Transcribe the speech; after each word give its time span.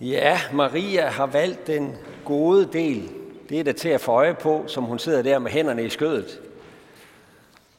Ja, 0.00 0.40
Maria 0.52 1.08
har 1.08 1.26
valgt 1.26 1.66
den 1.66 1.96
gode 2.24 2.72
del. 2.72 3.10
Det 3.48 3.60
er 3.60 3.64
der 3.64 3.72
til 3.72 3.88
at 3.88 4.00
få 4.00 4.12
øje 4.12 4.34
på, 4.34 4.64
som 4.66 4.84
hun 4.84 4.98
sidder 4.98 5.22
der 5.22 5.38
med 5.38 5.50
hænderne 5.50 5.84
i 5.84 5.88
skødet. 5.88 6.40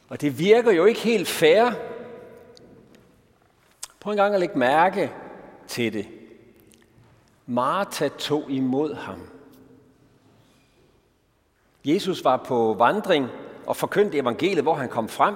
Og 0.08 0.20
det 0.20 0.38
virker 0.38 0.72
jo 0.72 0.84
ikke 0.84 1.00
helt 1.00 1.28
fair. 1.28 1.70
Prøv 4.00 4.10
en 4.10 4.16
gang 4.16 4.34
at 4.34 4.40
lægge 4.40 4.58
mærke 4.58 5.12
til 5.68 5.92
det. 5.92 6.06
Martha 7.46 8.08
tog 8.08 8.50
imod 8.50 8.94
ham. 8.94 9.20
Jesus 11.84 12.24
var 12.24 12.36
på 12.36 12.74
vandring 12.78 13.28
og 13.66 13.76
forkyndte 13.76 14.18
evangeliet, 14.18 14.62
hvor 14.62 14.74
han 14.74 14.88
kom 14.88 15.08
frem. 15.08 15.34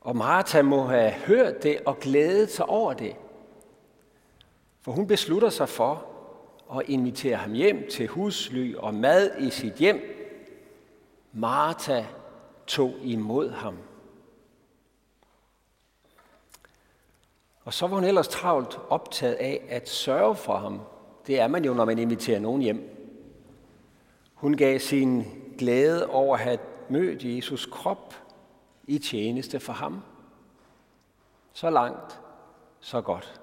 Og 0.00 0.16
Martha 0.16 0.62
må 0.62 0.86
have 0.86 1.10
hørt 1.10 1.62
det 1.62 1.78
og 1.86 1.98
glædet 1.98 2.50
sig 2.50 2.66
over 2.66 2.92
det. 2.92 3.16
For 4.80 4.92
hun 4.92 5.06
beslutter 5.06 5.48
sig 5.48 5.68
for 5.68 6.06
at 6.76 6.82
invitere 6.88 7.36
ham 7.36 7.52
hjem 7.52 7.88
til 7.90 8.08
husly 8.08 8.74
og 8.74 8.94
mad 8.94 9.30
i 9.38 9.50
sit 9.50 9.74
hjem. 9.74 10.00
Martha 11.32 12.04
tog 12.66 12.94
imod 13.02 13.50
ham. 13.50 13.78
Og 17.64 17.74
så 17.74 17.86
var 17.86 17.94
hun 17.94 18.04
ellers 18.04 18.28
travlt 18.28 18.78
optaget 18.88 19.34
af 19.34 19.66
at 19.68 19.88
sørge 19.88 20.36
for 20.36 20.56
ham. 20.56 20.80
Det 21.26 21.40
er 21.40 21.48
man 21.48 21.64
jo, 21.64 21.74
når 21.74 21.84
man 21.84 21.98
inviterer 21.98 22.40
nogen 22.40 22.62
hjem. 22.62 22.96
Hun 24.34 24.56
gav 24.56 24.78
sin 24.78 25.24
glæde 25.58 26.06
over 26.06 26.36
at 26.36 26.42
have 26.42 26.58
mødt 26.88 27.24
Jesus 27.24 27.66
krop 27.66 28.14
i 28.86 28.98
tjeneste 28.98 29.60
for 29.60 29.72
ham. 29.72 30.02
Så 31.52 31.70
langt, 31.70 32.20
så 32.80 33.00
godt. 33.00 33.40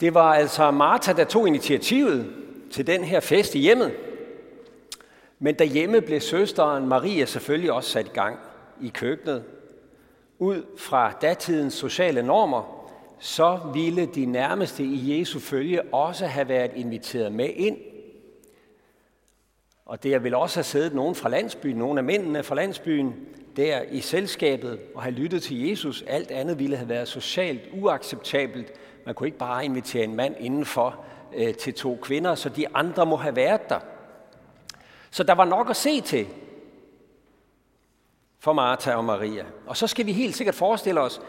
Det 0.00 0.14
var 0.14 0.34
altså 0.34 0.70
Martha, 0.70 1.12
der 1.12 1.24
tog 1.24 1.48
initiativet 1.48 2.32
til 2.70 2.86
den 2.86 3.04
her 3.04 3.20
fest 3.20 3.54
i 3.54 3.58
hjemmet. 3.58 3.92
Men 5.38 5.54
derhjemme 5.54 6.00
blev 6.00 6.20
søsteren 6.20 6.88
Maria 6.88 7.24
selvfølgelig 7.24 7.72
også 7.72 7.90
sat 7.90 8.06
i 8.06 8.10
gang 8.14 8.38
i 8.82 8.88
køkkenet. 8.88 9.44
Ud 10.38 10.62
fra 10.78 11.12
datidens 11.22 11.74
sociale 11.74 12.22
normer, 12.22 12.90
så 13.18 13.58
ville 13.74 14.06
de 14.06 14.26
nærmeste 14.26 14.84
i 14.84 15.18
Jesu 15.18 15.38
følge 15.38 15.94
også 15.94 16.26
have 16.26 16.48
været 16.48 16.70
inviteret 16.74 17.32
med 17.32 17.48
ind. 17.56 17.76
Og 19.86 20.02
det 20.02 20.10
jeg 20.10 20.24
vil 20.24 20.34
også 20.34 20.56
have 20.56 20.64
siddet 20.64 20.94
nogen 20.94 21.14
fra 21.14 21.28
landsbyen, 21.28 21.76
nogen 21.76 21.98
af 21.98 22.04
mændene 22.04 22.42
fra 22.42 22.54
landsbyen, 22.54 23.14
der 23.56 23.82
i 23.90 24.00
selskabet 24.00 24.80
og 24.94 25.02
have 25.02 25.14
lyttet 25.14 25.42
til 25.42 25.68
Jesus. 25.68 26.04
Alt 26.06 26.30
andet 26.30 26.58
ville 26.58 26.76
have 26.76 26.88
været 26.88 27.08
socialt 27.08 27.62
uacceptabelt, 27.72 28.72
man 29.06 29.14
kunne 29.14 29.26
ikke 29.26 29.38
bare 29.38 29.64
invitere 29.64 30.04
en 30.04 30.16
mand 30.16 30.34
indenfor 30.38 31.04
øh, 31.36 31.54
til 31.54 31.74
to 31.74 31.98
kvinder, 32.02 32.34
så 32.34 32.48
de 32.48 32.76
andre 32.76 33.06
må 33.06 33.16
have 33.16 33.36
været 33.36 33.68
der. 33.68 33.80
Så 35.10 35.22
der 35.22 35.34
var 35.34 35.44
nok 35.44 35.70
at 35.70 35.76
se 35.76 36.00
til 36.00 36.26
for 38.38 38.52
Martha 38.52 38.94
og 38.94 39.04
Maria. 39.04 39.44
Og 39.66 39.76
så 39.76 39.86
skal 39.86 40.06
vi 40.06 40.12
helt 40.12 40.36
sikkert 40.36 40.54
forestille 40.54 41.00
os, 41.00 41.20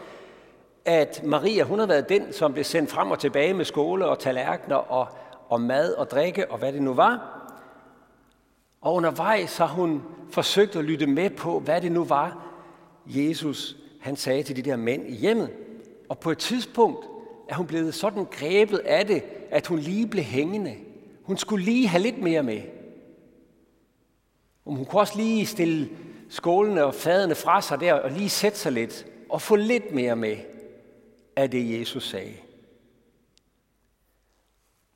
at 0.84 1.24
Maria, 1.24 1.64
hun 1.64 1.78
har 1.78 1.86
været 1.86 2.08
den, 2.08 2.32
som 2.32 2.52
blev 2.52 2.64
sendt 2.64 2.90
frem 2.90 3.10
og 3.10 3.18
tilbage 3.18 3.54
med 3.54 3.64
skole 3.64 4.06
og 4.06 4.18
tallerkener 4.18 4.76
og, 4.76 5.08
og 5.48 5.60
mad 5.60 5.92
og 5.94 6.10
drikke 6.10 6.50
og 6.50 6.58
hvad 6.58 6.72
det 6.72 6.82
nu 6.82 6.94
var. 6.94 7.35
Og 8.80 8.94
undervejs 8.94 9.56
har 9.56 9.66
hun 9.68 10.02
forsøgt 10.30 10.76
at 10.76 10.84
lytte 10.84 11.06
med 11.06 11.30
på, 11.30 11.60
hvad 11.60 11.80
det 11.80 11.92
nu 11.92 12.04
var, 12.04 12.46
Jesus 13.06 13.76
han 14.00 14.16
sagde 14.16 14.42
til 14.42 14.56
de 14.56 14.62
der 14.62 14.76
mænd 14.76 15.08
i 15.08 15.14
hjemmet. 15.14 15.50
Og 16.08 16.18
på 16.18 16.30
et 16.30 16.38
tidspunkt, 16.38 17.06
er 17.48 17.54
hun 17.54 17.66
blevet 17.66 17.94
sådan 17.94 18.24
grebet 18.24 18.78
af 18.78 19.06
det, 19.06 19.22
at 19.50 19.66
hun 19.66 19.78
lige 19.78 20.06
blev 20.06 20.24
hængende. 20.24 20.76
Hun 21.22 21.36
skulle 21.36 21.64
lige 21.64 21.88
have 21.88 22.02
lidt 22.02 22.22
mere 22.22 22.42
med. 22.42 22.62
Og 24.64 24.74
hun 24.74 24.84
kunne 24.84 25.00
også 25.00 25.16
lige 25.16 25.46
stille 25.46 25.90
skålene 26.28 26.84
og 26.84 26.94
fadene 26.94 27.34
fra 27.34 27.62
sig 27.62 27.80
der, 27.80 27.94
og 27.94 28.10
lige 28.10 28.28
sætte 28.28 28.58
sig 28.58 28.72
lidt, 28.72 29.06
og 29.28 29.42
få 29.42 29.56
lidt 29.56 29.94
mere 29.94 30.16
med 30.16 30.36
af 31.36 31.50
det, 31.50 31.80
Jesus 31.80 32.08
sagde. 32.08 32.34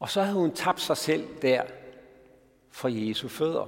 Og 0.01 0.11
så 0.11 0.23
havde 0.23 0.39
hun 0.39 0.55
tabt 0.55 0.81
sig 0.81 0.97
selv 0.97 1.29
der 1.43 1.63
for 2.71 2.89
Jesu 2.89 3.29
fødder. 3.29 3.67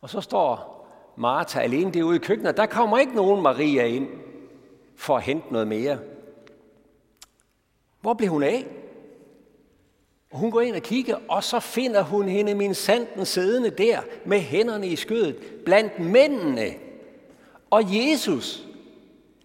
Og 0.00 0.10
så 0.10 0.20
står 0.20 0.76
Martha 1.16 1.60
alene 1.60 1.92
derude 1.92 2.16
i 2.16 2.18
køkkenet, 2.18 2.56
der 2.56 2.66
kommer 2.66 2.98
ikke 2.98 3.14
nogen 3.14 3.42
Maria 3.42 3.84
ind 3.84 4.08
for 4.96 5.16
at 5.16 5.22
hente 5.22 5.52
noget 5.52 5.68
mere. 5.68 5.98
Hvor 8.00 8.14
blev 8.14 8.30
hun 8.30 8.42
af? 8.42 8.66
Og 10.30 10.38
hun 10.38 10.50
går 10.50 10.60
ind 10.60 10.76
og 10.76 10.82
kigger, 10.82 11.18
og 11.28 11.44
så 11.44 11.60
finder 11.60 12.02
hun 12.02 12.28
hende 12.28 12.54
min 12.54 12.74
sanden 12.74 13.26
siddende 13.26 13.70
der 13.70 14.00
med 14.24 14.40
hænderne 14.40 14.86
i 14.86 14.96
skødet 14.96 15.36
blandt 15.64 15.98
mændene. 15.98 16.74
Og 17.70 17.82
Jesus, 17.96 18.66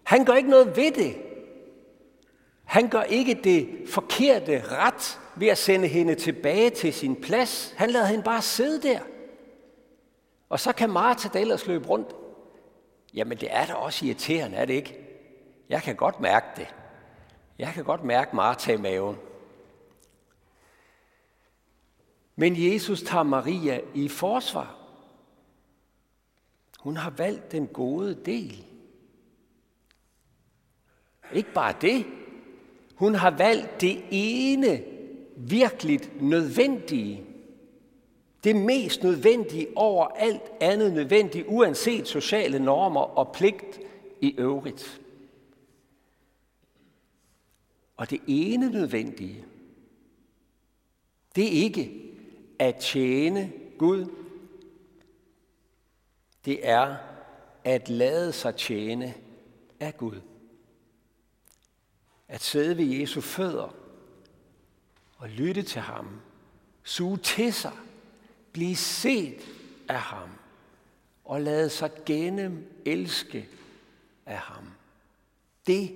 han 0.02 0.24
gør 0.24 0.34
ikke 0.34 0.50
noget 0.50 0.76
ved 0.76 0.92
det. 0.92 1.16
Han 2.72 2.88
gør 2.88 3.02
ikke 3.02 3.34
det 3.34 3.88
forkerte 3.88 4.62
ret 4.68 5.20
ved 5.36 5.48
at 5.48 5.58
sende 5.58 5.88
hende 5.88 6.14
tilbage 6.14 6.70
til 6.70 6.92
sin 6.92 7.20
plads. 7.20 7.74
Han 7.76 7.90
lader 7.90 8.06
hende 8.06 8.24
bare 8.24 8.42
sidde 8.42 8.88
der. 8.88 9.00
Og 10.48 10.60
så 10.60 10.72
kan 10.72 10.90
Martha 10.90 11.28
da 11.28 11.40
ellers 11.40 11.66
løbe 11.66 11.88
rundt. 11.88 12.08
Jamen 13.14 13.38
det 13.38 13.48
er 13.54 13.66
da 13.66 13.74
også 13.74 14.06
irriterende, 14.06 14.56
er 14.56 14.64
det 14.64 14.74
ikke? 14.74 14.98
Jeg 15.68 15.82
kan 15.82 15.96
godt 15.96 16.20
mærke 16.20 16.46
det. 16.56 16.74
Jeg 17.58 17.72
kan 17.74 17.84
godt 17.84 18.04
mærke 18.04 18.36
Martha 18.36 18.72
i 18.72 18.76
maven. 18.76 19.16
Men 22.36 22.72
Jesus 22.72 23.02
tager 23.02 23.22
Maria 23.22 23.80
i 23.94 24.08
forsvar. 24.08 24.76
Hun 26.78 26.96
har 26.96 27.10
valgt 27.10 27.52
den 27.52 27.66
gode 27.66 28.14
del. 28.14 28.64
Ikke 31.32 31.52
bare 31.52 31.74
det. 31.80 32.06
Hun 33.02 33.14
har 33.14 33.30
valgt 33.30 33.80
det 33.80 34.04
ene 34.10 34.84
virkelig 35.36 36.00
nødvendige. 36.20 37.24
Det 38.44 38.56
mest 38.56 39.02
nødvendige 39.02 39.66
over 39.76 40.06
alt 40.06 40.42
andet 40.60 40.92
nødvendigt, 40.92 41.46
uanset 41.48 42.08
sociale 42.08 42.58
normer 42.58 43.00
og 43.00 43.32
pligt 43.32 43.80
i 44.20 44.34
øvrigt. 44.38 45.00
Og 47.96 48.10
det 48.10 48.20
ene 48.26 48.70
nødvendige, 48.70 49.44
det 51.36 51.44
er 51.44 51.62
ikke 51.64 52.12
at 52.58 52.76
tjene 52.76 53.52
Gud. 53.78 54.06
Det 56.44 56.68
er 56.68 56.96
at 57.64 57.88
lade 57.88 58.32
sig 58.32 58.56
tjene 58.56 59.14
af 59.80 59.96
Gud. 59.96 60.20
At 62.32 62.42
sidde 62.42 62.76
ved 62.76 62.84
Jesu 62.84 63.20
fødder 63.20 63.74
og 65.16 65.28
lytte 65.28 65.62
til 65.62 65.80
ham. 65.80 66.06
Suge 66.84 67.16
til 67.16 67.52
sig. 67.52 67.72
Blive 68.52 68.76
set 68.76 69.48
af 69.88 69.98
ham. 70.00 70.28
Og 71.24 71.40
lade 71.40 71.70
sig 71.70 71.90
gennem 72.06 72.82
elske 72.84 73.48
af 74.26 74.38
ham. 74.38 74.64
Det 75.66 75.94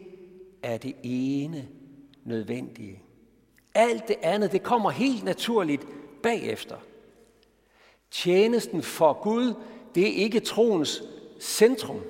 er 0.62 0.78
det 0.78 0.97
ene 1.02 1.69
nødvendige. 2.24 3.03
Alt 3.74 4.08
det 4.08 4.16
andet, 4.22 4.53
det 4.53 4.62
kommer 4.62 4.91
helt 4.91 5.24
naturligt 5.24 5.86
bagefter. 6.22 6.77
Tjenesten 8.10 8.82
for 8.82 9.12
Gud, 9.12 9.54
det 9.94 10.03
er 10.03 10.22
ikke 10.22 10.41
troens 10.41 11.03
centrum. 11.41 12.00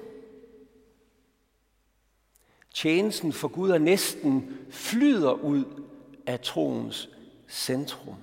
Tjenesten 2.77 3.33
for 3.33 3.49
Gud 3.49 3.71
er 3.71 3.79
næsten 3.79 4.59
flyder 4.71 5.33
ud 5.33 5.65
af 6.27 6.41
troens 6.41 7.09
centrum. 7.49 8.17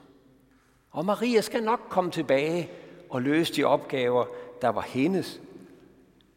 Og 0.91 1.05
Maria 1.05 1.41
skal 1.41 1.63
nok 1.63 1.79
komme 1.89 2.11
tilbage 2.11 2.69
og 3.09 3.21
løse 3.21 3.53
de 3.53 3.63
opgaver, 3.63 4.25
der 4.61 4.69
var 4.69 4.81
hendes, 4.81 5.41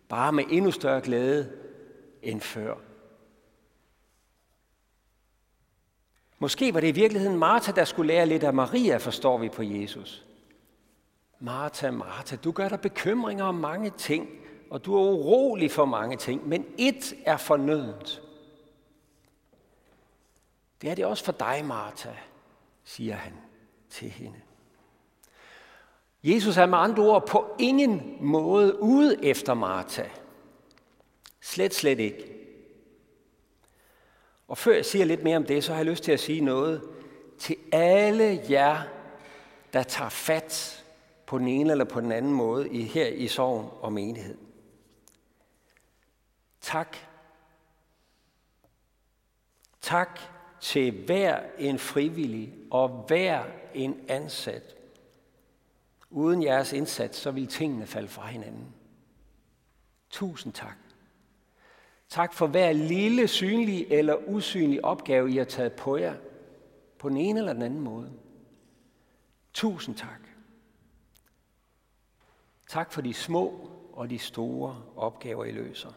bare 0.09 0.33
med 0.33 0.45
endnu 0.51 0.71
større 0.71 1.01
glæde 1.01 1.53
end 2.23 2.41
før. 2.41 2.75
Måske 6.39 6.75
var 6.75 6.81
det 6.81 6.89
i 6.89 7.01
virkeligheden 7.01 7.39
Martha, 7.39 7.73
der 7.73 7.85
skulle 7.85 8.09
lære 8.09 8.27
lidt 8.27 8.45
af 8.45 8.55
Maria, 8.55 8.97
forstår 8.97 9.39
vi 9.39 9.49
på 9.49 9.63
Jesus. 9.63 10.25
Martha, 11.41 11.91
Martha, 11.91 12.37
du 12.37 12.53
gør 12.53 12.69
dig 12.69 12.81
bekymringer 12.81 13.45
om 13.45 13.55
mange 13.55 13.91
ting, 13.91 14.29
og 14.71 14.85
du 14.85 14.97
er 14.97 15.01
urolig 15.01 15.71
for 15.71 15.85
mange 15.85 16.17
ting, 16.17 16.49
men 16.49 16.67
ét 16.79 17.17
er 17.25 17.37
fornødent. 17.37 18.23
Det 20.83 20.91
er 20.91 20.95
det 20.95 21.05
også 21.05 21.25
for 21.25 21.33
dig, 21.33 21.65
Martha, 21.65 22.11
siger 22.85 23.15
han 23.15 23.33
til 23.91 24.11
hende. 24.11 24.41
Jesus 26.25 26.57
er 26.57 26.67
med 26.67 26.79
andre 26.79 27.03
ord 27.03 27.27
på 27.27 27.57
ingen 27.59 28.17
måde 28.21 28.83
ude 28.83 29.25
efter 29.25 29.55
Martha. 29.55 30.05
Slet, 31.41 31.75
slet 31.75 31.99
ikke. 31.99 32.33
Og 34.49 34.59
før 34.59 34.75
jeg 34.75 34.85
siger 34.85 35.05
lidt 35.05 35.23
mere 35.23 35.37
om 35.37 35.45
det, 35.45 35.65
så 35.65 35.73
har 35.73 35.79
jeg 35.79 35.87
lyst 35.87 36.05
til 36.05 36.13
at 36.13 36.21
sige 36.21 36.41
noget 36.41 36.83
til 37.39 37.57
alle 37.73 38.41
jer, 38.51 38.83
der 39.73 39.83
tager 39.83 40.11
fat 40.11 40.85
på 41.27 41.39
den 41.39 41.49
ene 41.49 41.71
eller 41.71 41.85
på 41.85 42.01
den 42.01 42.13
anden 42.13 42.33
måde 42.33 42.69
i, 42.69 42.83
her 42.83 43.07
i 43.07 43.29
sorgen 43.29 43.67
og 43.81 43.93
menighed. 43.93 44.46
Tak. 46.67 46.97
Tak 49.81 50.21
til 50.61 51.05
hver 51.05 51.41
en 51.59 51.79
frivillig 51.79 52.55
og 52.71 52.89
hver 52.89 53.45
en 53.75 54.05
ansat. 54.09 54.77
Uden 56.11 56.43
jeres 56.43 56.73
indsats, 56.73 57.19
så 57.19 57.31
vil 57.31 57.47
tingene 57.47 57.87
falde 57.87 58.09
fra 58.09 58.27
hinanden. 58.27 58.75
Tusind 60.11 60.53
tak. 60.53 60.77
Tak 62.09 62.35
for 62.35 62.47
hver 62.47 62.73
lille 62.73 63.29
synlig 63.29 63.87
eller 63.91 64.29
usynlig 64.29 64.85
opgave, 64.85 65.33
I 65.33 65.37
har 65.37 65.45
taget 65.45 65.73
på 65.73 65.97
jer, 65.97 66.15
på 66.99 67.09
den 67.09 67.17
ene 67.17 67.39
eller 67.39 67.53
den 67.53 67.63
anden 67.63 67.81
måde. 67.81 68.13
Tusind 69.53 69.97
tak. 69.97 70.21
Tak 72.69 72.93
for 72.93 73.01
de 73.01 73.15
små 73.15 73.71
og 73.93 74.11
de 74.11 74.19
store 74.19 74.83
opgaver, 74.97 75.45
I 75.45 75.53
løser. 75.53 75.93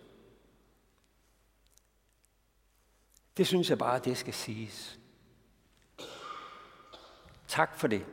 Det 3.39 3.47
synes 3.47 3.69
jeg 3.69 3.77
bare, 3.77 3.99
det 3.99 4.17
skal 4.17 4.33
siges. 4.33 4.99
Tak 7.47 7.79
for 7.79 7.87
det. 7.87 8.05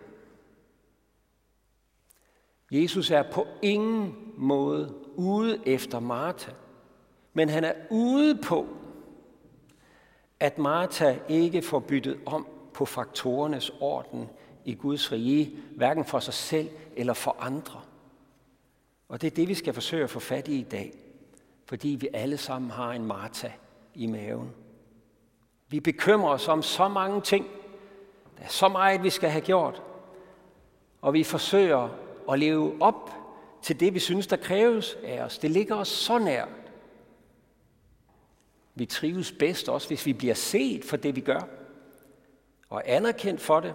Jesus 2.70 3.11
er 3.11 3.31
på 3.32 3.46
ingen 3.62 4.32
måde 4.37 4.94
ude 5.14 5.69
efter 5.69 6.00
Martha, 6.00 6.52
men 7.32 7.49
han 7.49 7.64
er 7.64 7.73
ude 7.90 8.38
på, 8.43 8.67
at 10.40 10.58
Martha 10.58 11.19
ikke 11.28 11.62
får 11.62 11.78
byttet 11.78 12.20
om 12.26 12.46
på 12.75 12.84
faktorernes 12.84 13.70
orden 13.81 14.28
i 14.64 14.75
Guds 14.75 15.12
rige, 15.12 15.58
hverken 15.76 16.05
for 16.05 16.20
sig 16.20 16.34
selv 16.34 16.69
eller 16.96 17.14
for 17.14 17.37
andre. 17.40 17.81
Og 19.08 19.20
det 19.20 19.26
er 19.26 19.37
det, 19.37 19.49
vi 19.49 19.55
skal 19.55 19.75
forsøge 19.75 20.05
at 20.05 20.11
få 20.11 20.20
fat 20.20 20.49
i 20.49 20.58
i 20.58 20.62
dag, 20.70 20.93
fordi 21.64 21.88
vi 21.88 22.08
alle 22.14 22.38
sammen 22.38 22.70
har 22.70 22.93
en 22.93 23.06
Martha 23.06 23.50
i 23.94 24.06
maven. 24.06 24.66
Vi 25.69 25.81
bekymrer 25.81 26.31
os 26.31 26.49
om 26.49 26.63
så 26.63 26.89
mange 26.89 27.21
ting. 27.21 27.47
Der 28.39 28.45
er 28.45 28.49
så 28.49 28.69
meget, 28.69 29.03
vi 29.03 29.11
skal 29.11 29.31
have 29.31 29.45
gjort. 29.45 29.83
Og 31.03 31.13
vi 31.13 31.25
forsøger 31.25 31.89
at 32.33 32.39
leve 32.39 32.77
op 32.81 33.11
til 33.63 33.81
det, 33.81 33.95
vi 33.95 33.99
synes, 33.99 34.27
der 34.27 34.37
kræves 34.37 34.97
af 35.05 35.23
os. 35.23 35.39
Det 35.39 35.51
ligger 35.51 35.77
os 35.77 35.89
så 35.89 36.19
nært. 36.19 36.49
Vi 38.75 38.87
trives 38.87 39.33
bedst 39.33 39.69
også, 39.69 39.89
hvis 39.89 40.07
vi 40.07 40.13
bliver 40.13 40.35
set 40.35 40.85
for 40.85 40.97
det, 40.97 41.17
vi 41.17 41.21
gør, 41.21 41.41
og 42.71 42.83
anerkendt 42.87 43.41
for 43.41 43.61
det. 43.61 43.75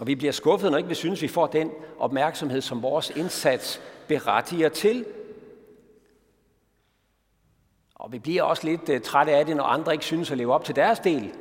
Og 0.00 0.06
vi 0.06 0.14
bliver 0.14 0.32
skuffet, 0.32 0.70
når 0.70 0.78
ikke 0.78 0.88
vi 0.88 0.94
synes, 0.94 1.22
vi 1.22 1.28
får 1.28 1.46
den 1.46 1.70
opmærksomhed, 1.98 2.60
som 2.60 2.82
vores 2.82 3.10
indsats 3.10 3.80
berettiger 4.08 4.68
til. 4.68 5.04
Og 8.04 8.12
vi 8.12 8.18
bliver 8.18 8.42
også 8.42 8.66
lidt 8.66 8.88
øh, 8.88 9.00
trætte 9.00 9.32
af 9.32 9.46
det, 9.46 9.56
når 9.56 9.64
andre 9.64 9.92
ikke 9.92 10.04
synes 10.04 10.30
at 10.30 10.38
leve 10.38 10.54
op 10.54 10.64
til 10.64 10.76
deres 10.76 10.98
del. 10.98 11.32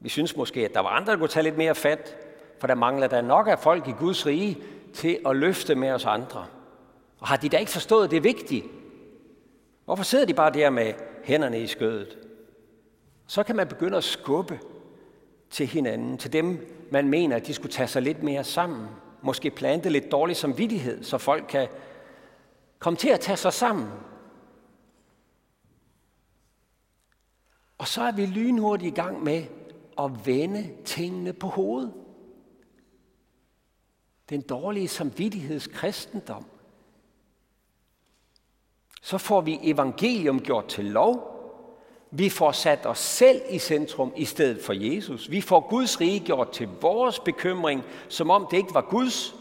Vi 0.00 0.08
synes 0.08 0.36
måske, 0.36 0.64
at 0.64 0.74
der 0.74 0.80
var 0.80 0.88
andre, 0.88 1.12
der 1.12 1.18
kunne 1.18 1.28
tage 1.28 1.44
lidt 1.44 1.56
mere 1.56 1.74
fat, 1.74 2.16
for 2.60 2.66
der 2.66 2.74
mangler 2.74 3.06
der 3.06 3.20
nok 3.20 3.48
af 3.48 3.58
folk 3.58 3.88
i 3.88 3.92
Guds 3.92 4.26
rige 4.26 4.58
til 4.94 5.18
at 5.26 5.36
løfte 5.36 5.74
med 5.74 5.90
os 5.90 6.04
andre. 6.04 6.46
Og 7.20 7.28
har 7.28 7.36
de 7.36 7.48
da 7.48 7.56
ikke 7.56 7.72
forstået 7.72 8.10
det 8.10 8.16
er 8.16 8.20
vigtigt? 8.20 8.66
Hvorfor 9.84 10.04
sidder 10.04 10.24
de 10.24 10.34
bare 10.34 10.52
der 10.52 10.70
med 10.70 10.92
hænderne 11.24 11.60
i 11.60 11.66
skødet? 11.66 12.18
Så 13.26 13.42
kan 13.42 13.56
man 13.56 13.68
begynde 13.68 13.96
at 13.96 14.04
skubbe 14.04 14.60
til 15.50 15.66
hinanden, 15.66 16.18
til 16.18 16.32
dem, 16.32 16.76
man 16.90 17.08
mener, 17.08 17.36
at 17.36 17.46
de 17.46 17.54
skulle 17.54 17.72
tage 17.72 17.88
sig 17.88 18.02
lidt 18.02 18.22
mere 18.22 18.44
sammen. 18.44 18.86
Måske 19.22 19.50
plante 19.50 19.88
lidt 19.88 20.12
dårlig 20.12 20.36
samvittighed, 20.36 21.04
så 21.04 21.18
folk 21.18 21.44
kan 21.48 21.68
komme 22.78 22.96
til 22.96 23.08
at 23.08 23.20
tage 23.20 23.36
sig 23.36 23.52
sammen 23.52 23.88
Og 27.82 27.88
så 27.88 28.02
er 28.02 28.12
vi 28.12 28.26
lynhurtigt 28.26 28.98
i 28.98 29.00
gang 29.00 29.22
med 29.22 29.44
at 29.98 30.26
vende 30.26 30.70
tingene 30.84 31.32
på 31.32 31.46
hovedet. 31.46 31.92
Den 34.30 34.40
dårlige 34.40 34.88
samvittigheds 34.88 35.66
kristendom. 35.66 36.44
Så 39.02 39.18
får 39.18 39.40
vi 39.40 39.58
evangelium 39.62 40.40
gjort 40.40 40.68
til 40.68 40.84
lov. 40.84 41.28
Vi 42.10 42.28
får 42.28 42.52
sat 42.52 42.86
os 42.86 42.98
selv 42.98 43.42
i 43.50 43.58
centrum 43.58 44.12
i 44.16 44.24
stedet 44.24 44.64
for 44.64 44.72
Jesus. 44.72 45.30
Vi 45.30 45.40
får 45.40 45.68
Guds 45.70 46.00
rige 46.00 46.20
gjort 46.20 46.52
til 46.52 46.68
vores 46.80 47.20
bekymring, 47.20 47.82
som 48.08 48.30
om 48.30 48.46
det 48.50 48.56
ikke 48.56 48.74
var 48.74 48.86
Guds. 48.90 49.34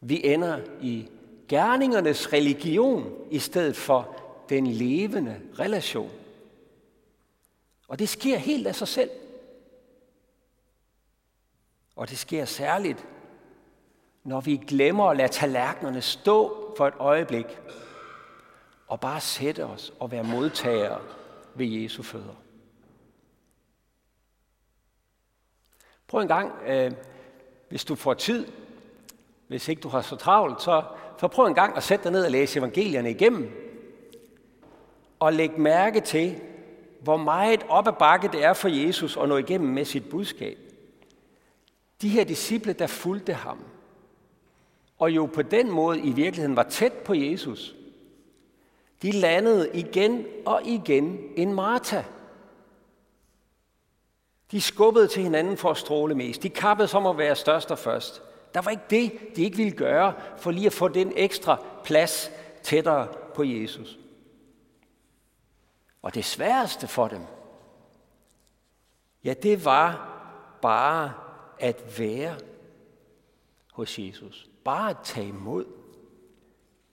Vi 0.00 0.26
ender 0.26 0.60
i 0.82 1.08
gerningernes 1.48 2.32
religion 2.32 3.12
i 3.30 3.38
stedet 3.38 3.76
for 3.76 4.16
den 4.48 4.66
levende 4.66 5.40
relation. 5.58 6.10
Og 7.88 7.98
det 7.98 8.08
sker 8.08 8.36
helt 8.36 8.66
af 8.66 8.74
sig 8.74 8.88
selv. 8.88 9.10
Og 11.96 12.10
det 12.10 12.18
sker 12.18 12.44
særligt, 12.44 13.06
når 14.24 14.40
vi 14.40 14.56
glemmer 14.56 15.04
at 15.04 15.16
lade 15.16 15.28
tallerkenerne 15.28 16.02
stå 16.02 16.74
for 16.76 16.86
et 16.86 16.94
øjeblik, 16.98 17.46
og 18.86 19.00
bare 19.00 19.20
sætte 19.20 19.64
os 19.64 19.92
og 20.00 20.10
være 20.10 20.24
modtagere 20.24 21.00
ved 21.54 21.66
Jesu 21.66 22.02
fødder. 22.02 22.34
Prøv 26.06 26.20
en 26.20 26.28
gang, 26.28 26.52
øh, 26.66 26.92
hvis 27.68 27.84
du 27.84 27.94
får 27.94 28.14
tid, 28.14 28.46
hvis 29.46 29.68
ikke 29.68 29.82
du 29.82 29.88
har 29.88 30.02
så 30.02 30.16
travlt, 30.16 30.62
så, 30.62 30.84
så 31.20 31.28
prøv 31.28 31.46
en 31.46 31.54
gang 31.54 31.76
at 31.76 31.82
sætte 31.82 32.04
dig 32.04 32.12
ned 32.12 32.24
og 32.24 32.30
læse 32.30 32.58
evangelierne 32.58 33.10
igennem. 33.10 33.50
Og 35.18 35.32
læg 35.32 35.60
mærke 35.60 36.00
til, 36.00 36.40
hvor 37.00 37.16
meget 37.16 37.62
op 37.68 37.88
ad 37.88 37.92
bakke 37.92 38.28
det 38.28 38.44
er 38.44 38.52
for 38.52 38.68
Jesus 38.68 39.16
at 39.16 39.28
nå 39.28 39.36
igennem 39.36 39.70
med 39.70 39.84
sit 39.84 40.08
budskab. 40.10 40.58
De 42.02 42.08
her 42.08 42.24
disciple, 42.24 42.72
der 42.72 42.86
fulgte 42.86 43.32
ham, 43.32 43.58
og 44.98 45.10
jo 45.10 45.26
på 45.26 45.42
den 45.42 45.70
måde 45.70 46.00
i 46.00 46.12
virkeligheden 46.12 46.56
var 46.56 46.62
tæt 46.62 46.92
på 46.92 47.14
Jesus, 47.14 47.74
de 49.02 49.10
landede 49.10 49.70
igen 49.74 50.26
og 50.46 50.62
igen 50.64 51.18
en 51.36 51.54
Martha. 51.54 52.02
De 54.50 54.60
skubbede 54.60 55.08
til 55.08 55.22
hinanden 55.22 55.56
for 55.56 55.70
at 55.70 55.76
stråle 55.76 56.14
mest. 56.14 56.42
De 56.42 56.48
kappede 56.48 56.88
som 56.88 57.06
at 57.06 57.18
være 57.18 57.36
størst 57.36 57.70
og 57.70 57.78
først. 57.78 58.22
Der 58.54 58.60
var 58.60 58.70
ikke 58.70 58.82
det, 58.90 59.36
de 59.36 59.42
ikke 59.42 59.56
ville 59.56 59.72
gøre 59.72 60.12
for 60.36 60.50
lige 60.50 60.66
at 60.66 60.72
få 60.72 60.88
den 60.88 61.12
ekstra 61.16 61.62
plads 61.84 62.30
tættere 62.62 63.08
på 63.34 63.44
Jesus. 63.44 63.98
Og 66.02 66.14
det 66.14 66.24
sværeste 66.24 66.88
for 66.88 67.08
dem, 67.08 67.22
ja, 69.24 69.34
det 69.42 69.64
var 69.64 70.14
bare 70.62 71.12
at 71.58 71.98
være 71.98 72.34
hos 73.72 73.98
Jesus. 73.98 74.48
Bare 74.64 74.90
at 74.90 74.96
tage 75.04 75.28
imod, 75.28 75.64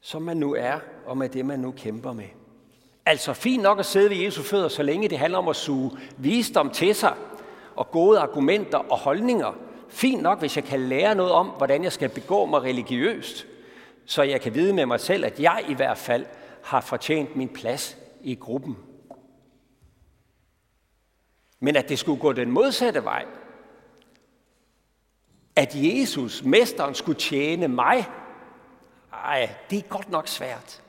som 0.02 0.22
man 0.22 0.38
nu 0.38 0.56
er, 0.56 0.80
og 1.06 1.18
med 1.18 1.30
det, 1.30 1.46
man 1.46 1.60
nu 1.60 1.72
kæmper 1.72 2.14
med. 2.14 2.28
Altså 3.06 3.34
fint 3.34 3.64
nok 3.64 3.80
at 3.80 3.86
sidde 3.86 4.10
ved 4.10 4.18
Jesu 4.18 4.44
fødder, 4.44 4.68
så 4.68 4.84
længe 4.84 5.10
det 5.10 5.20
handler 5.20 5.38
om 5.38 5.48
at 5.48 5.56
suge 5.56 5.92
visdom 6.18 6.70
til 6.70 6.96
sig, 6.96 7.16
og 7.76 7.92
gode 7.92 8.20
argumenter 8.20 8.78
og 8.78 8.98
holdninger. 8.98 9.54
Fint 9.90 10.22
nok, 10.22 10.40
hvis 10.40 10.56
jeg 10.56 10.64
kan 10.64 10.80
lære 10.80 11.16
noget 11.16 11.32
om, 11.32 11.48
hvordan 11.48 11.84
jeg 11.84 11.92
skal 11.92 12.10
begå 12.10 12.46
mig 12.46 12.62
religiøst, 12.62 13.48
så 14.06 14.24
jeg 14.24 14.42
kan 14.42 14.56
vide 14.56 14.74
med 14.74 14.86
mig 14.86 15.00
selv, 15.00 15.26
at 15.26 15.40
jeg 15.40 15.66
i 15.68 15.74
hvert 15.74 15.98
fald 15.98 16.26
har 16.64 16.82
fortjent 16.82 17.36
min 17.36 17.50
plads 17.50 17.98
i 18.22 18.36
gruppen 18.36 18.78
men 21.66 21.76
at 21.76 21.90
det 21.90 22.00
skulle 22.00 22.22
gå 22.22 22.34
den 22.34 22.52
modsatte 22.52 23.04
vej. 23.04 23.26
At 25.56 25.72
Jesus, 25.76 26.44
mesteren, 26.44 26.96
skulle 26.96 27.20
tjene 27.20 27.68
mig, 27.68 28.06
ej, 29.14 29.50
det 29.70 29.80
er 29.80 29.88
godt 29.90 30.12
nok 30.12 30.28
svært. 30.28 30.82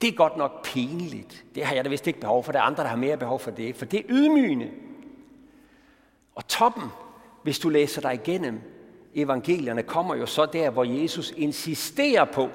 Det 0.00 0.08
er 0.08 0.12
godt 0.12 0.36
nok 0.36 0.64
pinligt. 0.64 1.44
Det 1.54 1.64
har 1.64 1.74
jeg 1.74 1.84
da 1.84 1.90
vist 1.90 2.06
ikke 2.06 2.20
behov 2.20 2.44
for. 2.44 2.52
Der 2.52 2.58
er 2.58 2.62
andre, 2.62 2.82
der 2.82 2.88
har 2.88 2.96
mere 2.96 3.16
behov 3.16 3.40
for 3.40 3.50
det. 3.50 3.76
For 3.76 3.84
det 3.84 4.00
er 4.00 4.04
ydmygende. 4.08 4.70
Og 6.34 6.48
toppen, 6.48 6.88
hvis 7.42 7.58
du 7.58 7.68
læser 7.68 8.00
dig 8.00 8.14
igennem 8.14 8.60
evangelierne, 9.14 9.82
kommer 9.82 10.14
jo 10.14 10.26
så 10.26 10.46
der, 10.46 10.70
hvor 10.70 10.84
Jesus 10.84 11.30
insisterer 11.36 12.24
på 12.24 12.48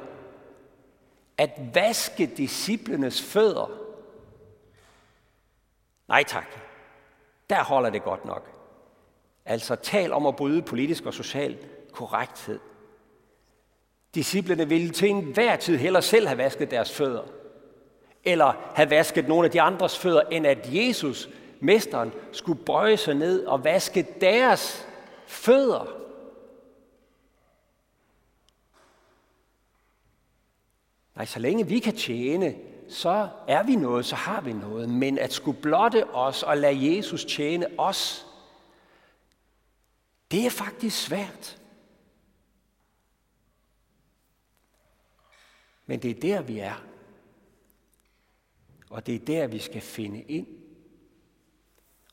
at 1.37 1.51
vaske 1.73 2.25
disciplenes 2.37 3.21
fødder. 3.21 3.71
Nej 6.07 6.23
tak. 6.23 6.64
Der 7.49 7.63
holder 7.63 7.89
det 7.89 8.03
godt 8.03 8.25
nok. 8.25 8.51
Altså 9.45 9.75
tal 9.75 10.13
om 10.13 10.25
at 10.25 10.35
bryde 10.35 10.61
politisk 10.61 11.05
og 11.05 11.13
social 11.13 11.57
korrekthed. 11.91 12.59
Disciplerne 14.15 14.69
ville 14.69 14.89
til 14.89 15.09
enhver 15.09 15.55
tid 15.55 15.77
heller 15.77 15.99
selv 15.99 16.27
have 16.27 16.37
vasket 16.37 16.71
deres 16.71 16.91
fødder, 16.91 17.23
eller 18.23 18.71
have 18.75 18.89
vasket 18.89 19.27
nogle 19.27 19.45
af 19.45 19.51
de 19.51 19.61
andres 19.61 19.99
fødder, 19.99 20.21
end 20.21 20.47
at 20.47 20.73
Jesus, 20.73 21.29
mesteren, 21.59 22.13
skulle 22.31 22.63
bøje 22.65 22.97
sig 22.97 23.15
ned 23.15 23.45
og 23.45 23.63
vaske 23.63 24.07
deres 24.21 24.87
fødder. 25.27 26.05
Nej, 31.15 31.25
så 31.25 31.39
længe 31.39 31.67
vi 31.67 31.79
kan 31.79 31.95
tjene, 31.95 32.55
så 32.89 33.29
er 33.47 33.63
vi 33.63 33.75
noget, 33.75 34.05
så 34.05 34.15
har 34.15 34.41
vi 34.41 34.53
noget. 34.53 34.89
Men 34.89 35.17
at 35.17 35.33
skulle 35.33 35.61
blotte 35.61 36.09
os 36.09 36.43
og 36.43 36.57
lade 36.57 36.95
Jesus 36.95 37.25
tjene 37.25 37.67
os, 37.77 38.25
det 40.31 40.45
er 40.45 40.49
faktisk 40.49 41.03
svært. 41.03 41.61
Men 45.85 46.01
det 46.01 46.11
er 46.11 46.19
der, 46.19 46.41
vi 46.41 46.59
er. 46.59 46.83
Og 48.89 49.05
det 49.05 49.15
er 49.15 49.19
der, 49.19 49.47
vi 49.47 49.59
skal 49.59 49.81
finde 49.81 50.21
ind. 50.21 50.47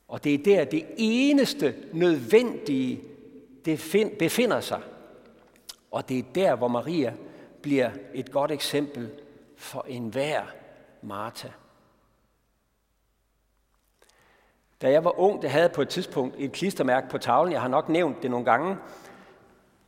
Og 0.08 0.24
det 0.24 0.34
er 0.34 0.38
der, 0.38 0.64
det 0.64 0.86
eneste 0.96 1.88
nødvendige 1.92 3.02
det 3.64 4.14
befinder 4.18 4.60
sig. 4.60 4.82
Og 5.90 6.08
det 6.08 6.18
er 6.18 6.22
der, 6.34 6.54
hvor 6.54 6.68
Maria 6.68 7.14
bliver 7.62 7.90
et 8.14 8.30
godt 8.30 8.50
eksempel 8.50 9.10
for 9.56 9.84
enhver 9.88 10.42
Martha. 11.02 11.48
Da 14.82 14.90
jeg 14.90 15.04
var 15.04 15.18
ung, 15.20 15.42
det 15.42 15.50
havde 15.50 15.64
jeg 15.64 15.72
på 15.72 15.82
et 15.82 15.88
tidspunkt 15.88 16.34
et 16.38 16.52
klistermærke 16.52 17.08
på 17.08 17.18
tavlen. 17.18 17.52
Jeg 17.52 17.60
har 17.60 17.68
nok 17.68 17.88
nævnt 17.88 18.22
det 18.22 18.30
nogle 18.30 18.44
gange. 18.44 18.78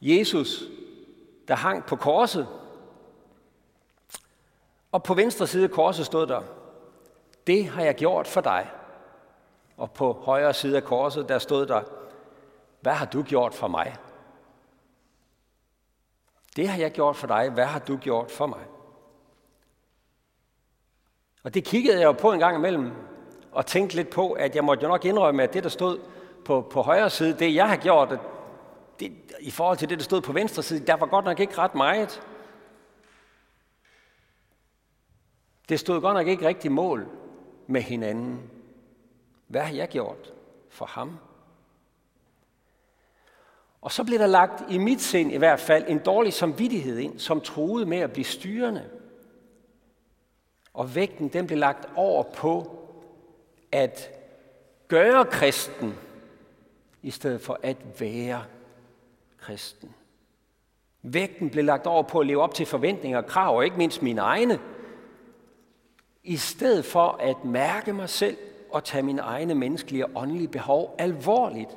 Jesus, 0.02 0.62
der 1.48 1.54
hang 1.54 1.84
på 1.84 1.96
korset. 1.96 2.48
Og 4.92 5.02
på 5.02 5.14
venstre 5.14 5.46
side 5.46 5.64
af 5.64 5.70
korset 5.70 6.06
stod 6.06 6.26
der, 6.26 6.42
det 7.46 7.68
har 7.68 7.82
jeg 7.82 7.94
gjort 7.94 8.26
for 8.26 8.40
dig. 8.40 8.70
Og 9.76 9.90
på 9.90 10.12
højre 10.12 10.54
side 10.54 10.76
af 10.76 10.84
korset, 10.84 11.28
der 11.28 11.38
stod 11.38 11.66
der, 11.66 11.82
hvad 12.80 12.92
har 12.92 13.06
du 13.06 13.22
gjort 13.22 13.54
for 13.54 13.68
mig? 13.68 13.96
Det 16.56 16.68
har 16.68 16.78
jeg 16.78 16.92
gjort 16.92 17.16
for 17.16 17.26
dig. 17.26 17.50
Hvad 17.50 17.64
har 17.64 17.78
du 17.78 17.96
gjort 17.96 18.30
for 18.30 18.46
mig? 18.46 18.60
Og 21.44 21.54
det 21.54 21.64
kiggede 21.64 21.98
jeg 21.98 22.04
jo 22.04 22.12
på 22.12 22.32
en 22.32 22.38
gang 22.38 22.56
imellem, 22.56 22.92
og 23.52 23.66
tænkte 23.66 23.96
lidt 23.96 24.10
på, 24.10 24.32
at 24.32 24.56
jeg 24.56 24.64
måtte 24.64 24.82
jo 24.82 24.88
nok 24.88 25.04
indrømme, 25.04 25.42
at 25.42 25.54
det, 25.54 25.62
der 25.62 25.68
stod 25.68 25.98
på, 26.44 26.60
på 26.60 26.82
højre 26.82 27.10
side, 27.10 27.38
det 27.38 27.54
jeg 27.54 27.68
har 27.68 27.76
gjort, 27.76 28.18
det, 29.00 29.12
i 29.40 29.50
forhold 29.50 29.78
til 29.78 29.88
det, 29.88 29.98
der 29.98 30.04
stod 30.04 30.20
på 30.20 30.32
venstre 30.32 30.62
side, 30.62 30.86
der 30.86 30.96
var 30.96 31.06
godt 31.06 31.24
nok 31.24 31.40
ikke 31.40 31.58
ret 31.58 31.74
meget. 31.74 32.22
Det 35.68 35.80
stod 35.80 36.00
godt 36.00 36.14
nok 36.14 36.26
ikke 36.26 36.48
rigtig 36.48 36.72
mål 36.72 37.08
med 37.66 37.80
hinanden. 37.80 38.50
Hvad 39.46 39.60
har 39.60 39.74
jeg 39.74 39.88
gjort 39.88 40.32
for 40.68 40.86
ham? 40.86 41.18
Og 43.80 43.92
så 43.92 44.04
blev 44.04 44.18
der 44.18 44.26
lagt 44.26 44.62
i 44.70 44.78
mit 44.78 45.00
sind 45.00 45.32
i 45.32 45.36
hvert 45.36 45.60
fald 45.60 45.84
en 45.88 45.98
dårlig 45.98 46.32
samvittighed 46.32 46.98
ind, 46.98 47.18
som 47.18 47.40
troede 47.40 47.86
med 47.86 47.98
at 47.98 48.12
blive 48.12 48.24
styrende. 48.24 48.90
Og 50.74 50.94
vægten 50.94 51.28
den 51.28 51.46
blev 51.46 51.58
lagt 51.58 51.88
over 51.96 52.22
på 52.22 52.78
at 53.72 54.10
gøre 54.88 55.24
kristen, 55.24 55.94
i 57.02 57.10
stedet 57.10 57.40
for 57.40 57.60
at 57.62 58.00
være 58.00 58.44
kristen. 59.38 59.94
Vægten 61.02 61.50
blev 61.50 61.64
lagt 61.64 61.86
over 61.86 62.02
på 62.02 62.20
at 62.20 62.26
leve 62.26 62.42
op 62.42 62.54
til 62.54 62.66
forventninger 62.66 63.18
og 63.18 63.26
krav, 63.26 63.56
og 63.56 63.64
ikke 63.64 63.76
mindst 63.76 64.02
mine 64.02 64.20
egne, 64.20 64.60
i 66.22 66.36
stedet 66.36 66.84
for 66.84 67.08
at 67.20 67.44
mærke 67.44 67.92
mig 67.92 68.08
selv 68.08 68.36
og 68.70 68.84
tage 68.84 69.02
mine 69.02 69.22
egne 69.22 69.54
menneskelige 69.54 70.06
og 70.06 70.12
åndelige 70.14 70.48
behov 70.48 70.94
alvorligt 70.98 71.76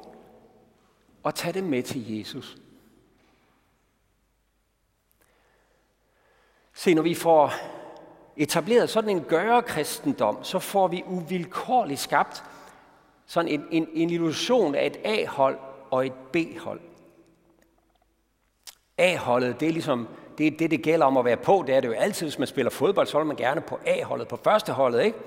og 1.24 1.36
tage 1.36 1.54
dem 1.54 1.64
med 1.64 1.84
til 1.84 2.18
Jesus. 2.18 2.58
Se, 6.74 6.94
når 6.94 7.02
vi 7.02 7.16
får 7.16 7.54
etableret 8.38 8.90
sådan 8.90 9.10
en 9.10 9.24
gøre-kristendom, 9.24 10.44
så 10.44 10.60
får 10.60 10.88
vi 10.88 11.04
uvilkårligt 11.08 12.00
skabt 12.00 12.44
sådan 13.26 13.52
en, 13.52 13.66
en, 13.72 13.88
en 13.94 14.10
illusion 14.10 14.76
af 14.76 14.86
et 14.86 14.98
A-hold 15.04 15.58
og 15.92 16.06
et 16.06 16.14
B-hold. 16.14 16.80
A-holdet, 18.98 19.60
det 19.60 19.68
er 19.68 19.72
ligesom 19.72 20.08
det, 20.38 20.48
er 20.48 20.52
det, 20.52 20.72
det 20.72 20.82
gælder 20.82 21.06
om 21.06 21.18
at 21.18 21.26
være 21.26 21.38
på. 21.38 21.64
Det 21.68 21.76
er 21.76 21.80
det 21.80 21.88
jo 21.88 21.94
altid, 21.94 22.26
hvis 22.26 22.40
man 22.40 22.48
spiller 22.48 22.70
fodbold, 22.70 23.08
så 23.08 23.18
vil 23.18 23.28
man 23.28 23.36
gerne 23.36 23.62
på 23.62 23.80
A-holdet, 23.86 24.28
på 24.28 24.40
første 24.44 24.72
holdet, 24.72 25.04
ikke? 25.04 25.18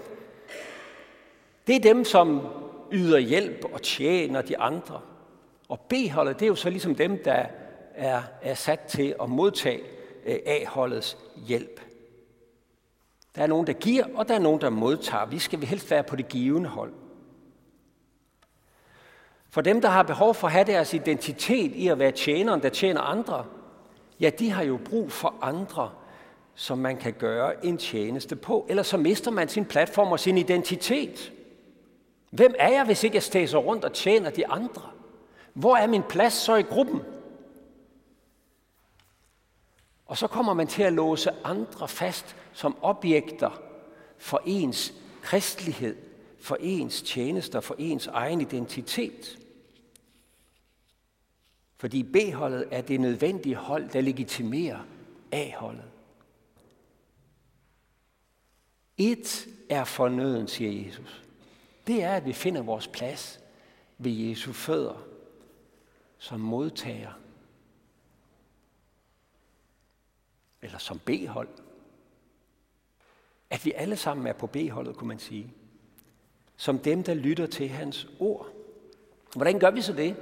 Det 1.67 1.77
er 1.77 1.81
dem, 1.81 2.05
som 2.05 2.41
yder 2.93 3.19
hjælp 3.19 3.65
og 3.73 3.83
tjener 3.83 4.43
de 4.43 4.59
andre. 4.59 5.01
Og 5.69 5.81
B-holdet, 5.81 6.41
det 6.41 6.43
er 6.43 6.49
jo 6.49 6.55
så 6.55 6.71
ligesom 6.71 6.95
dem, 6.95 7.23
der 7.25 7.47
er, 7.95 8.23
er 8.43 8.55
sat 8.55 8.81
til 8.81 9.15
at 9.23 9.29
modtage 9.29 9.81
øh, 10.27 10.39
A-holdets 10.47 11.19
hjælp. 11.47 11.81
Der 13.35 13.43
er 13.43 13.47
nogen, 13.47 13.67
der 13.67 13.73
giver, 13.73 14.05
og 14.15 14.29
der 14.29 14.35
er 14.35 14.39
nogen, 14.39 14.61
der 14.61 14.71
modtager. 14.71 15.27
Vi 15.27 15.39
skal 15.39 15.59
helst 15.59 15.91
være 15.91 16.03
på 16.03 16.17
det 16.17 16.29
givende 16.29 16.69
hold. 16.69 16.93
For 19.51 19.61
dem, 19.61 19.81
der 19.81 19.89
har 19.89 20.03
behov 20.03 20.35
for 20.35 20.47
at 20.47 20.53
have 20.53 20.65
deres 20.65 20.95
identitet 20.95 21.73
i 21.73 21.89
at 21.89 21.99
være 21.99 22.13
tjeneren, 22.13 22.63
der 22.63 22.69
tjener 22.69 23.01
andre, 23.01 23.45
ja, 24.21 24.31
de 24.39 24.51
har 24.51 24.63
jo 24.63 24.79
brug 24.85 25.13
for 25.13 25.35
andre, 25.43 25.91
som 26.55 26.79
man 26.79 26.97
kan 26.97 27.13
gøre 27.13 27.67
en 27.67 27.79
tjeneste 27.79 28.37
på. 28.37 28.67
Ellers 28.69 28.87
så 28.87 28.97
mister 28.97 29.31
man 29.31 29.49
sin 29.49 29.65
platform 29.65 30.13
og 30.13 30.21
sin 30.21 30.39
identitet. 30.39 31.33
Hvem 32.31 32.55
er 32.59 32.69
jeg, 32.69 32.85
hvis 32.85 33.05
ikke 33.05 33.15
jeg 33.15 33.23
stæser 33.23 33.59
rundt 33.59 33.85
og 33.85 33.93
tjener 33.93 34.31
de 34.31 34.47
andre? 34.47 34.83
Hvor 35.55 35.77
er 35.77 35.87
min 35.87 36.03
plads 36.03 36.33
så 36.33 36.57
i 36.57 36.63
gruppen? 36.63 37.01
Og 40.11 40.19
så 40.19 40.27
kommer 40.27 40.55
man 40.55 40.67
til 40.67 40.83
at 40.83 40.93
låse 40.93 41.31
andre 41.45 41.89
fast 41.89 42.37
som 42.53 42.77
objekter 42.83 43.63
for 44.19 44.43
ens 44.47 44.95
kristelighed, 45.23 45.97
for 46.41 46.57
ens 46.61 47.03
tjenester, 47.03 47.61
for 47.61 47.75
ens 47.79 48.07
egen 48.07 48.41
identitet. 48.41 49.39
Fordi 51.77 52.03
B-holdet 52.03 52.69
er 52.71 52.81
det 52.81 53.01
nødvendige 53.01 53.55
hold, 53.55 53.91
der 53.91 54.01
legitimerer 54.01 54.79
A-holdet. 55.33 55.91
Et 58.99 59.49
er 59.69 59.85
fornøden, 59.85 60.49
siger 60.49 60.87
Jesus. 60.87 61.23
Det 61.87 62.03
er, 62.03 62.13
at 62.13 62.27
vi 62.27 62.33
finder 62.33 62.63
vores 62.63 62.89
plads 62.89 63.41
ved 63.99 64.13
Jesu 64.13 64.53
fødder 64.53 65.03
som 66.19 66.41
modtager. 66.41 67.13
Eller 70.63 70.79
som 70.79 70.99
B-hold. 70.99 71.49
At 73.51 73.65
vi 73.65 73.73
alle 73.77 73.97
sammen 73.97 74.27
er 74.27 74.33
på 74.33 74.47
B-holdet, 74.47 74.97
kunne 74.97 75.09
man 75.09 75.19
sige. 75.19 75.53
Som 76.57 76.79
dem, 76.79 77.03
der 77.03 77.15
lytter 77.15 77.47
til 77.47 77.69
hans 77.69 78.09
ord. 78.19 78.49
Hvordan 79.37 79.59
gør 79.59 79.71
vi 79.71 79.81
så 79.81 79.93
det? 79.93 80.17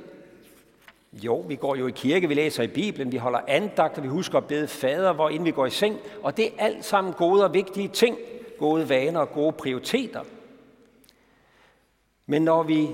Jo, 1.12 1.37
vi 1.40 1.57
går 1.57 1.76
jo 1.76 1.87
i 1.87 1.90
kirke, 1.90 2.28
vi 2.28 2.35
læser 2.35 2.62
i 2.62 2.66
Bibelen, 2.66 3.12
vi 3.12 3.16
holder 3.16 3.40
andagt, 3.49 3.97
og 3.99 4.02
vi 4.02 4.09
husker 4.09 4.38
at 4.38 4.47
bede 4.47 4.68
fader, 4.68 5.12
hvor 5.12 5.28
inden 5.28 5.45
vi 5.45 5.50
går 5.50 5.66
i 5.66 5.71
seng. 5.71 5.99
Og 6.23 6.37
det 6.37 6.47
er 6.47 6.64
alt 6.64 6.85
sammen 6.85 7.12
gode 7.12 7.45
og 7.45 7.54
vigtige 7.54 7.88
ting, 7.88 8.18
gode 8.59 8.88
vaner 8.88 9.21
og 9.21 9.33
gode 9.33 9.52
prioriteter. 9.52 10.25
Men 12.26 12.42
når 12.42 12.62
vi 12.62 12.88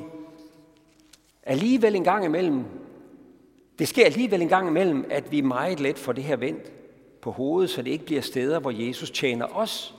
alligevel 1.42 1.96
en 1.96 2.04
gang 2.04 2.24
imellem, 2.24 2.64
det 3.78 3.88
sker 3.88 4.04
alligevel 4.04 4.42
en 4.42 4.48
gang 4.48 4.68
imellem, 4.68 5.06
at 5.10 5.32
vi 5.32 5.40
meget 5.40 5.80
let 5.80 5.98
får 5.98 6.12
det 6.12 6.24
her 6.24 6.36
vendt 6.36 6.72
på 7.24 7.30
hovedet, 7.30 7.70
så 7.70 7.82
det 7.82 7.90
ikke 7.90 8.04
bliver 8.04 8.20
steder, 8.20 8.58
hvor 8.58 8.70
Jesus 8.70 9.10
tjener 9.10 9.46
os, 9.46 9.94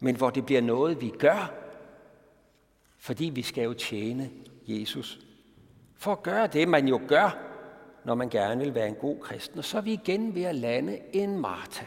men 0.00 0.16
hvor 0.16 0.30
det 0.30 0.46
bliver 0.46 0.60
noget, 0.60 1.00
vi 1.00 1.08
gør, 1.08 1.52
fordi 2.98 3.24
vi 3.24 3.42
skal 3.42 3.64
jo 3.64 3.74
tjene 3.74 4.30
Jesus 4.66 5.20
for 5.96 6.12
at 6.12 6.22
gøre 6.22 6.46
det, 6.46 6.68
man 6.68 6.88
jo 6.88 7.00
gør, 7.08 7.38
når 8.04 8.14
man 8.14 8.28
gerne 8.28 8.64
vil 8.64 8.74
være 8.74 8.88
en 8.88 8.94
god 8.94 9.18
kristen. 9.20 9.58
Og 9.58 9.64
så 9.64 9.76
er 9.78 9.80
vi 9.80 9.92
igen 9.92 10.34
ved 10.34 10.42
at 10.42 10.54
lande 10.54 10.98
en 11.12 11.40
Martha. 11.40 11.86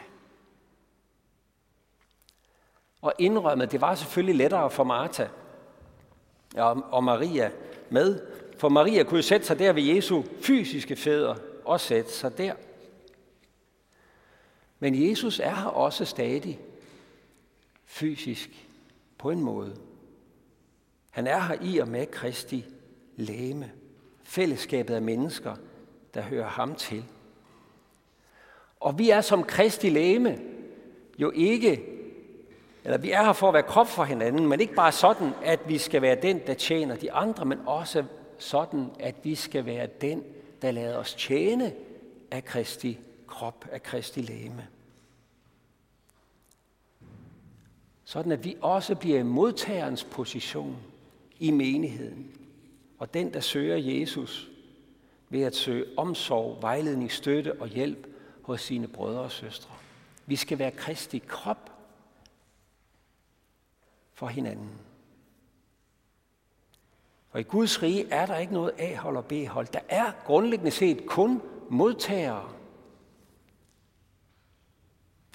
Og 3.01 3.13
indrømmet, 3.19 3.72
det 3.72 3.81
var 3.81 3.95
selvfølgelig 3.95 4.36
lettere 4.36 4.69
for 4.69 4.84
Martha 4.84 5.27
og 6.91 7.03
Maria 7.03 7.51
med, 7.89 8.22
for 8.57 8.69
Maria 8.69 9.03
kunne 9.03 9.24
sætte 9.24 9.45
sig 9.45 9.60
der 9.60 9.74
ved 9.74 9.84
Jesu 9.84 10.24
fysiske 10.41 10.95
fødder 10.95 11.36
og 11.65 11.79
sætte 11.79 12.12
sig 12.12 12.38
der. 12.38 12.53
Men 14.79 15.10
Jesus 15.10 15.39
er 15.39 15.55
her 15.55 15.67
også 15.67 16.05
stadig 16.05 16.60
fysisk 17.86 18.50
på 19.17 19.32
en 19.32 19.39
måde. 19.39 19.75
Han 21.10 21.27
er 21.27 21.39
her 21.39 21.55
i 21.62 21.77
og 21.77 21.88
med 21.88 22.05
Kristi 22.05 22.65
læme 23.15 23.72
fællesskabet 24.24 24.96
af 24.96 25.01
mennesker, 25.01 25.55
der 26.13 26.22
hører 26.22 26.48
ham 26.48 26.75
til. 26.75 27.03
Og 28.79 29.00
vi 29.00 29.10
er 29.10 29.22
som 29.22 29.44
Kristi 29.44 29.89
læme 29.89 30.39
jo 31.17 31.32
ikke 31.36 31.96
eller 32.86 32.98
vi 32.98 33.12
er 33.12 33.24
her 33.24 33.34
for 33.34 33.48
at 33.48 33.53
være 33.53 33.63
krop 33.63 33.88
for 33.88 34.03
hinanden, 34.03 34.48
men 34.48 34.60
ikke 34.60 34.74
bare 34.74 34.91
sådan, 34.91 35.32
at 35.44 35.60
vi 35.67 35.77
skal 35.77 36.01
være 36.01 36.15
den, 36.22 36.41
der 36.48 36.53
tjener 36.53 36.96
de 36.96 37.12
andre, 37.12 37.46
men 37.46 37.60
også 37.65 38.03
sådan, 38.38 38.89
at 39.00 39.15
vi 39.24 39.36
skal 39.36 39.65
være 39.65 39.88
den, 40.01 40.24
der 40.62 40.72
lader 40.72 40.98
os 40.98 41.13
tjene 41.13 41.74
af 42.32 42.46
Kristi 42.46 43.00
krop, 43.36 43.65
af 43.72 43.84
Kristi 43.84 44.22
læme. 44.22 44.68
Sådan 48.04 48.32
at 48.32 48.44
vi 48.44 48.58
også 48.62 48.96
bliver 48.96 49.20
i 49.20 49.24
modtagerens 49.24 50.04
position 50.04 50.77
i 51.39 51.51
menigheden, 51.51 52.32
og 53.00 53.13
den, 53.13 53.34
der 53.34 53.39
søger 53.39 53.77
Jesus 53.77 54.50
ved 55.30 55.42
at 55.42 55.56
søge 55.56 55.86
omsorg, 55.98 56.62
vejledning, 56.62 57.12
støtte 57.12 57.62
og 57.62 57.68
hjælp 57.68 58.08
hos 58.42 58.62
sine 58.62 58.88
brødre 58.88 59.22
og 59.22 59.32
søstre. 59.32 59.74
Vi 60.25 60.36
skal 60.36 60.60
være 60.60 60.72
Kristi 60.72 61.18
krop 61.27 61.72
for 64.13 64.27
hinanden. 64.27 64.70
Og 67.32 67.39
i 67.39 67.44
Guds 67.44 67.84
rige 67.84 68.10
er 68.10 68.25
der 68.25 68.38
ikke 68.38 68.54
noget 68.54 68.72
A-hold 68.77 69.18
og 69.18 69.25
B-hold. 69.25 69.68
Der 69.68 69.80
er 69.89 70.12
grundlæggende 70.25 70.72
set 70.72 71.06
kun 71.06 71.42
modtagere. 71.70 72.51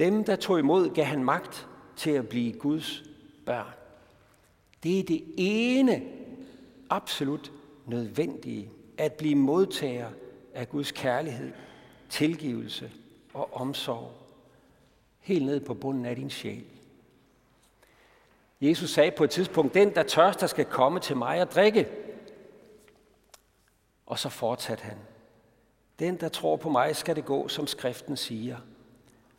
Dem, 0.00 0.24
der 0.24 0.36
tog 0.36 0.58
imod, 0.58 0.94
gav 0.94 1.04
han 1.04 1.24
magt 1.24 1.68
til 1.96 2.10
at 2.10 2.28
blive 2.28 2.52
Guds 2.52 3.02
børn. 3.46 3.72
Det 4.82 5.00
er 5.00 5.04
det 5.04 5.24
ene 5.36 6.02
absolut 6.90 7.52
nødvendige, 7.86 8.70
at 8.98 9.12
blive 9.12 9.34
modtager 9.34 10.10
af 10.54 10.68
Guds 10.68 10.92
kærlighed, 10.92 11.52
tilgivelse 12.08 12.90
og 13.34 13.54
omsorg. 13.54 14.12
Helt 15.18 15.44
ned 15.44 15.60
på 15.60 15.74
bunden 15.74 16.06
af 16.06 16.16
din 16.16 16.30
sjæl. 16.30 16.64
Jesus 18.60 18.90
sagde 18.90 19.10
på 19.10 19.24
et 19.24 19.30
tidspunkt, 19.30 19.74
den 19.74 19.94
der 19.94 20.02
tørster 20.02 20.46
skal 20.46 20.64
komme 20.64 21.00
til 21.00 21.16
mig 21.16 21.42
og 21.42 21.50
drikke. 21.50 21.88
Og 24.06 24.18
så 24.18 24.28
fortsatte 24.28 24.84
han. 24.84 24.98
Den 25.98 26.16
der 26.20 26.28
tror 26.28 26.56
på 26.56 26.68
mig 26.68 26.96
skal 26.96 27.16
det 27.16 27.24
gå, 27.24 27.48
som 27.48 27.66
skriften 27.66 28.16
siger. 28.16 28.56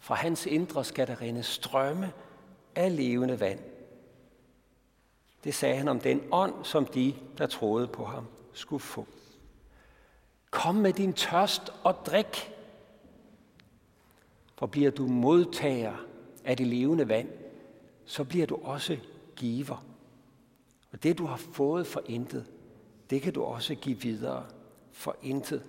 Fra 0.01 0.15
hans 0.15 0.45
indre 0.45 0.85
skal 0.85 1.07
der 1.07 1.21
rinde 1.21 1.43
strømme 1.43 2.13
af 2.75 2.95
levende 2.95 3.39
vand. 3.39 3.59
Det 5.43 5.53
sagde 5.53 5.75
han 5.75 5.87
om 5.87 5.99
den 5.99 6.21
ånd, 6.31 6.53
som 6.65 6.85
de, 6.85 7.13
der 7.37 7.47
troede 7.47 7.87
på 7.87 8.05
ham, 8.05 8.25
skulle 8.53 8.83
få. 8.83 9.07
Kom 10.51 10.75
med 10.75 10.93
din 10.93 11.13
tørst 11.13 11.73
og 11.83 11.95
drik. 12.05 12.51
For 14.55 14.65
bliver 14.65 14.91
du 14.91 15.07
modtager 15.07 15.95
af 16.45 16.57
det 16.57 16.67
levende 16.67 17.09
vand, 17.09 17.29
så 18.05 18.23
bliver 18.23 18.47
du 18.47 18.59
også 18.63 18.97
giver. 19.35 19.85
Og 20.91 21.03
det, 21.03 21.17
du 21.17 21.25
har 21.25 21.37
fået 21.37 21.87
for 21.87 22.01
intet, 22.05 22.45
det 23.09 23.21
kan 23.21 23.33
du 23.33 23.43
også 23.43 23.75
give 23.75 24.01
videre 24.01 24.45
for 24.91 25.15
intet. 25.21 25.63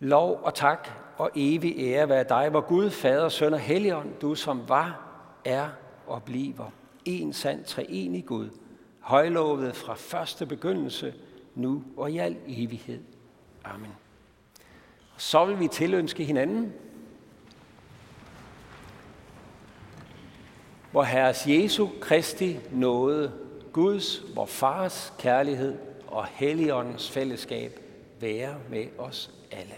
Lov 0.00 0.40
og 0.42 0.54
tak 0.54 0.88
og 1.16 1.30
evig 1.34 1.74
ære 1.78 2.08
være 2.08 2.24
dig, 2.24 2.48
hvor 2.48 2.60
Gud, 2.60 2.90
Fader, 2.90 3.28
Søn 3.28 3.54
og 3.54 3.60
Helligånd, 3.60 4.14
du 4.20 4.34
som 4.34 4.68
var, 4.68 5.00
er 5.44 5.68
og 6.06 6.22
bliver 6.22 6.70
en 7.04 7.32
sand 7.32 7.64
treenig 7.64 8.26
Gud, 8.26 8.48
højlovet 9.00 9.76
fra 9.76 9.94
første 9.94 10.46
begyndelse, 10.46 11.14
nu 11.54 11.84
og 11.96 12.10
i 12.10 12.18
al 12.18 12.36
evighed. 12.46 13.00
Amen. 13.64 13.92
Så 15.16 15.44
vil 15.44 15.60
vi 15.60 15.68
tilønske 15.68 16.24
hinanden, 16.24 16.72
hvor 20.90 21.02
Herres 21.02 21.46
Jesu 21.46 21.88
Kristi 22.00 22.58
nåde, 22.72 23.32
Guds, 23.72 24.22
vor 24.34 24.46
Fars 24.46 25.12
kærlighed 25.18 25.78
og 26.06 26.26
Helligåndens 26.26 27.10
fællesskab 27.10 27.80
være 28.20 28.54
med 28.70 28.86
os 28.98 29.30
alle. 29.50 29.74